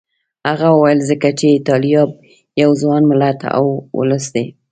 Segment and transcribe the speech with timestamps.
[0.49, 2.01] هغه وویل ځکه چې ایټالیا
[2.61, 3.65] یو ځوان ملت او
[3.97, 4.45] ولس دی.